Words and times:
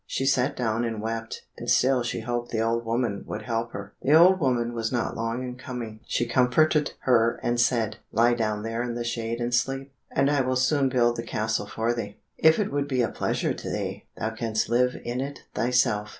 She 0.07 0.25
sat 0.25 0.55
down 0.55 0.83
and 0.83 0.99
wept, 0.99 1.43
and 1.59 1.69
still 1.69 2.01
she 2.01 2.21
hoped 2.21 2.49
the 2.49 2.59
old 2.59 2.83
woman 2.85 3.23
would 3.27 3.43
help 3.43 3.71
her. 3.73 3.93
The 4.01 4.13
old 4.15 4.39
woman 4.39 4.73
was 4.73 4.91
not 4.91 5.15
long 5.15 5.43
in 5.43 5.57
coming; 5.57 5.99
she 6.07 6.25
comforted 6.25 6.93
her 7.01 7.39
and 7.43 7.59
said, 7.61 7.97
"Lie 8.11 8.33
down 8.33 8.63
there 8.63 8.81
in 8.81 8.95
the 8.95 9.03
shade 9.03 9.39
and 9.39 9.53
sleep, 9.53 9.93
and 10.09 10.27
I 10.31 10.41
will 10.41 10.55
soon 10.55 10.89
build 10.89 11.17
the 11.17 11.21
castle 11.23 11.67
for 11.67 11.93
thee. 11.93 12.17
If 12.39 12.57
it 12.57 12.71
would 12.71 12.87
be 12.87 13.03
a 13.03 13.09
pleasure 13.09 13.53
to 13.53 13.69
thee, 13.69 14.07
thou 14.17 14.31
canst 14.31 14.69
live 14.69 14.97
in 15.05 15.21
it 15.21 15.43
thyself." 15.53 16.09